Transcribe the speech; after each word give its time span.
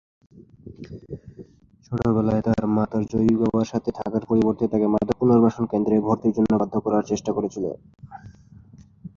ছোটবেলায় 1.85 2.43
তার 2.47 2.63
মা 2.75 2.83
তার 2.91 3.03
জৈবিক 3.11 3.37
বাবার 3.41 3.67
সাথে 3.71 3.89
থাকার 3.99 4.23
পরিবর্তে 4.29 4.63
তাকে 4.67 4.87
মাদক 4.93 5.15
পুনর্বাসন 5.19 5.63
কেন্দ্রে 5.71 6.05
ভর্তির 6.07 6.35
জন্য 6.37 6.51
বাধ্য 6.61 6.75
করার 6.85 7.03
চেষ্টা 7.11 7.31
করেছিল। 7.37 7.65